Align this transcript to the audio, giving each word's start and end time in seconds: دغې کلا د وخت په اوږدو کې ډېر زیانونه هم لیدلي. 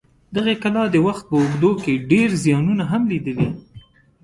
دغې 0.35 0.55
کلا 0.63 0.83
د 0.89 0.95
وخت 1.07 1.23
په 1.29 1.35
اوږدو 1.39 1.71
کې 1.83 1.93
ډېر 2.11 2.29
زیانونه 2.43 2.83
هم 2.91 3.01
لیدلي. 3.11 3.49